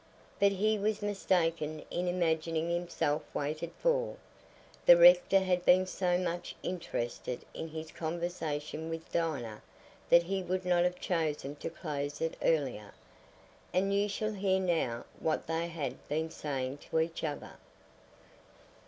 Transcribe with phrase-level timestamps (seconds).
[0.39, 4.17] But he was mistaken in imagining himself waited for.
[4.87, 9.61] The rector had been so much interested in his conversation with Dinah
[10.09, 12.95] that he would not have chosen to close it earlier;
[13.73, 17.57] and you shall hear now what they had been saying to each other.